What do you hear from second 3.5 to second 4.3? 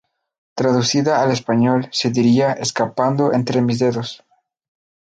mis dedos".